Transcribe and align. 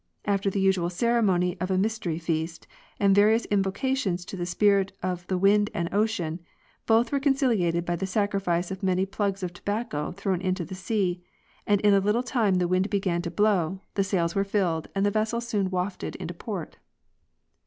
After 0.25 0.49
the 0.49 0.59
usual 0.59 0.89
ceremony 0.89 1.55
of 1.61 1.69
a 1.69 1.77
mystery 1.77 2.17
feast, 2.17 2.65
and 2.99 3.13
various 3.13 3.45
invo 3.51 3.71
cations 3.71 4.25
to 4.25 4.35
the 4.35 4.47
spirit 4.47 4.93
of 5.03 5.27
the 5.27 5.37
wind 5.37 5.69
and 5.75 5.93
ocean, 5.93 6.39
both 6.87 7.11
were 7.11 7.19
conciliated 7.19 7.85
by 7.85 7.95
the 7.95 8.07
sacrifice 8.07 8.71
of 8.71 8.81
many 8.81 9.05
plugs 9.05 9.43
of 9.43 9.53
tobacco 9.53 10.11
thrown 10.11 10.41
into 10.41 10.65
the 10.65 10.73
sea; 10.73 11.21
and 11.67 11.79
in 11.81 11.93
a 11.93 11.99
little 11.99 12.23
time 12.23 12.55
the 12.55 12.67
wind 12.67 12.89
began 12.89 13.21
to 13.21 13.29
blow, 13.29 13.79
the 13.93 14.03
sails 14.03 14.33
were 14.33 14.43
filled, 14.43 14.87
and 14.95 15.05
the 15.05 15.11
vessel 15.11 15.39
soon 15.39 15.69
wafted 15.69 16.15
into 16.15 16.33
port. 16.33 16.77